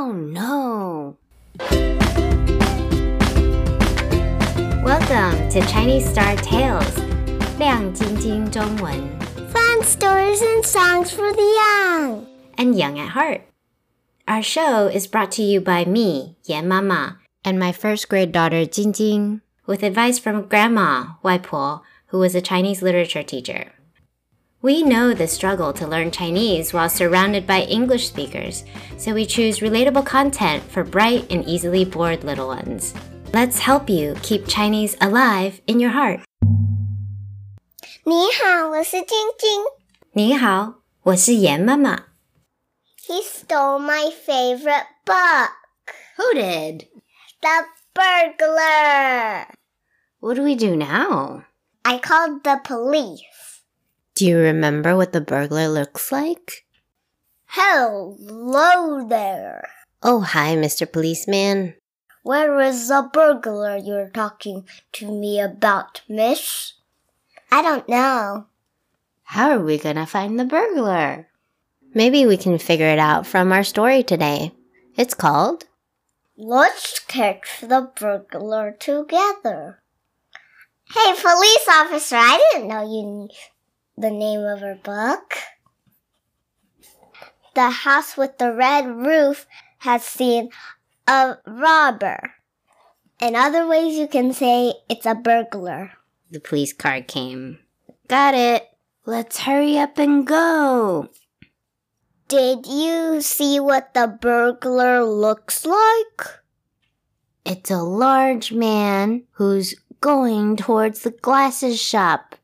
[0.00, 1.16] Oh no!
[4.82, 6.96] Welcome to Chinese Star Tales,
[7.58, 8.92] 亮晶晶中文
[9.52, 12.26] Fun stories and songs for the young.
[12.58, 13.42] and young at heart.
[14.26, 18.64] Our show is brought to you by me, Yan Mama, and my first grade daughter
[18.66, 23.72] Jing Jing, with advice from Grandma, Wai Po, who was a Chinese literature teacher.
[24.62, 28.64] We know the struggle to learn Chinese while surrounded by English speakers,
[28.96, 32.92] so we choose relatable content for bright and easily bored little ones.
[33.32, 36.20] Let's help you keep Chinese alive in your heart.
[38.04, 39.62] 你好，我是晶晶。
[40.12, 42.04] 你好，我是严妈妈。
[43.06, 45.50] He stole my favorite book,
[46.16, 46.88] Who did?
[47.40, 49.46] The Burglar.
[50.20, 51.44] What do we do now?
[51.82, 53.20] I called the police.
[54.21, 56.63] Do you remember what the burglar looks like?
[57.47, 59.67] Hello there.
[60.03, 60.85] Oh, hi, Mr.
[60.85, 61.73] Policeman.
[62.21, 66.73] Where is the burglar you're talking to me about, miss?
[67.51, 68.45] I don't know.
[69.23, 71.27] How are we gonna find the burglar?
[71.95, 74.51] Maybe we can figure it out from our story today.
[74.95, 75.63] It's called
[76.37, 79.79] Let's catch the burglar together.
[80.93, 83.29] Hey, police officer, I didn't know you
[84.01, 85.37] the name of her book.
[87.53, 89.45] The house with the red roof
[89.79, 90.49] has seen
[91.07, 92.33] a robber.
[93.19, 95.91] In other ways, you can say it's a burglar.
[96.31, 97.59] The police car came.
[98.07, 98.67] Got it.
[99.05, 101.09] Let's hurry up and go.
[102.27, 106.41] Did you see what the burglar looks like?
[107.45, 112.35] It's a large man who's going towards the glasses shop.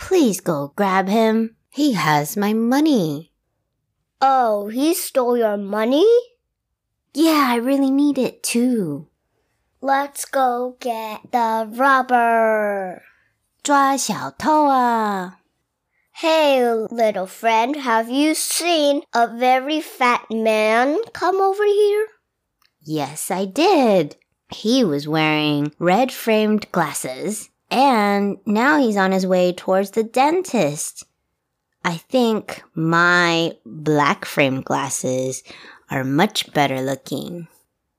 [0.00, 1.56] Please go grab him.
[1.70, 3.32] He has my money.
[4.20, 6.06] Oh, he stole your money?
[7.12, 9.08] Yeah, I really need it too.
[9.80, 13.02] Let's go get the robber.
[13.62, 15.38] 抓小偷啊！
[16.12, 22.06] Hey, little friend, have you seen a very fat man come over here?
[22.80, 24.16] Yes, I did.
[24.48, 31.05] He was wearing red framed glasses, and now he's on his way towards the dentist.
[31.83, 35.41] I think my black frame glasses
[35.89, 37.47] are much better looking.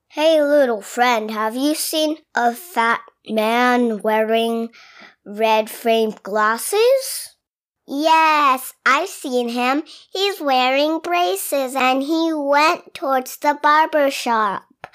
[0.07, 4.69] Hey, little friend, have you seen a fat man wearing
[5.25, 7.35] red framed glasses?
[7.87, 9.83] Yes, I've seen him.
[10.11, 14.87] He's wearing braces and he went towards the barber shop.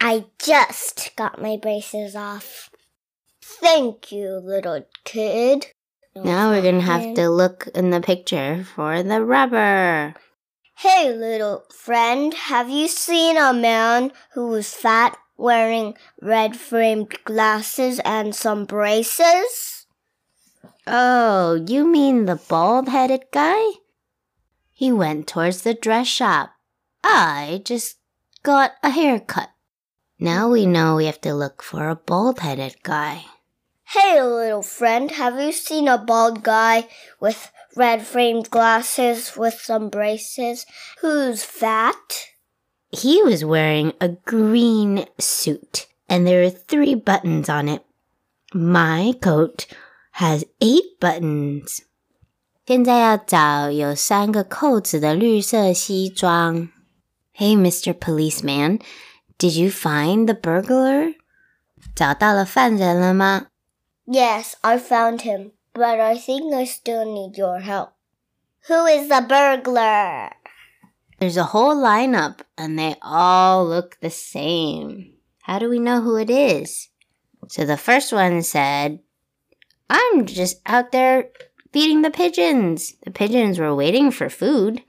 [0.00, 2.71] I just got my braces off.
[3.60, 5.68] Thank you, little kid.
[6.14, 10.14] Now we're gonna have to look in the picture for the rubber.
[10.76, 18.00] Hey, little friend, have you seen a man who was fat wearing red framed glasses
[18.04, 19.86] and some braces?
[20.86, 23.62] Oh, you mean the bald headed guy?
[24.72, 26.50] He went towards the dress shop.
[27.04, 27.98] I just
[28.42, 29.50] got a haircut.
[30.18, 33.24] Now we know we have to look for a bald headed guy.
[33.91, 36.87] Hey, little friend, have you seen a bald guy
[37.19, 40.65] with red framed glasses with some braces
[41.01, 42.27] who's fat?
[42.91, 47.85] He was wearing a green suit and there were three buttons on it.
[48.53, 49.65] My coat
[50.11, 51.81] has eight buttons.
[52.65, 56.69] 现在要找有三个扣子的绿色西装。
[57.33, 57.93] Hey, Mr.
[57.93, 58.79] Policeman,
[59.37, 61.15] did you find the burglar?
[61.95, 63.47] 找到了犯人了吗？
[64.12, 67.94] Yes, I found him, but I think I still need your help.
[68.68, 70.32] Who is the burglar?
[71.18, 75.14] There's a whole lineup and they all look the same.
[75.40, 76.90] How do we know who it is?
[77.48, 79.00] So the first one said,
[79.88, 81.30] I'm just out there
[81.72, 82.92] feeding the pigeons.
[83.04, 84.82] The pigeons were waiting for food.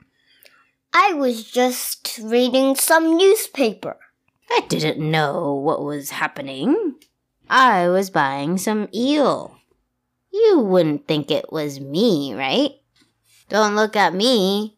[0.93, 3.95] I was just reading some newspaper.
[4.51, 6.95] I didn't know what was happening.
[7.50, 9.56] I was buying some eel.
[10.30, 12.72] You wouldn't think it was me, right?
[13.48, 14.76] Don't look at me.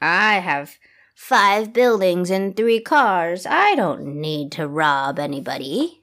[0.00, 0.76] I have
[1.14, 3.46] five buildings and three cars.
[3.46, 6.02] I don't need to rob anybody.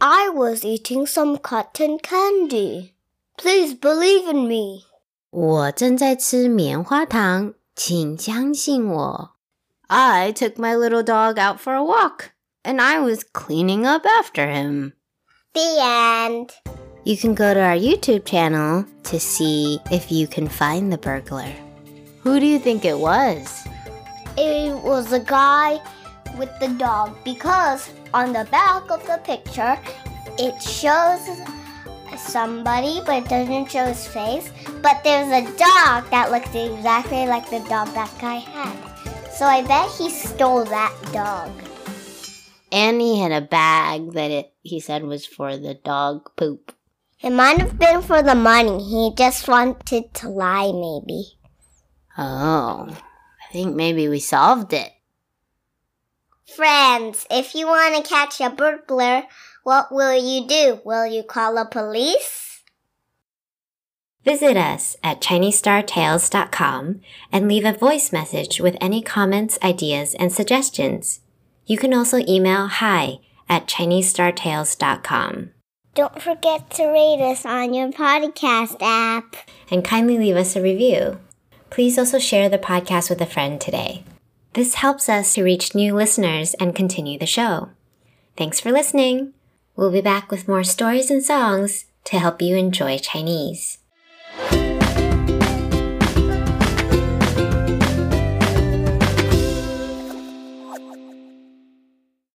[0.00, 2.94] I was eating some cotton candy.
[3.36, 4.84] Please believe in me.
[5.30, 9.34] 我正在吃棉花糖，请相信我。
[9.88, 12.30] I took my little dog out for a walk,
[12.62, 14.92] and I was cleaning up after him.
[15.53, 16.51] The end.
[17.03, 21.53] You can go to our YouTube channel to see if you can find the burglar.
[22.21, 23.63] Who do you think it was?
[24.35, 25.79] It was a guy
[26.39, 29.77] with the dog because on the back of the picture
[30.39, 31.21] it shows
[32.17, 34.51] somebody but it doesn't show his face.
[34.81, 38.73] But there's a dog that looks exactly like the dog that guy had.
[39.31, 41.51] So I bet he stole that dog.
[42.73, 46.73] And he had a bag that it he said was for the dog poop.
[47.21, 48.83] It might have been for the money.
[48.83, 51.37] He just wanted to lie, maybe.
[52.17, 54.91] Oh, I think maybe we solved it.
[56.55, 59.23] Friends, if you want to catch a burglar,
[59.63, 60.81] what will you do?
[60.83, 62.63] Will you call the police?
[64.25, 71.19] Visit us at ChineseStarTales.com and leave a voice message with any comments, ideas, and suggestions.
[71.65, 73.19] You can also email hi
[73.49, 75.51] at ChineseStarTales.com.
[75.95, 79.35] Don't forget to rate us on your podcast app.
[79.69, 81.19] And kindly leave us a review.
[81.69, 84.03] Please also share the podcast with a friend today.
[84.53, 87.69] This helps us to reach new listeners and continue the show.
[88.37, 89.33] Thanks for listening.
[89.75, 93.79] We'll be back with more stories and songs to help you enjoy Chinese.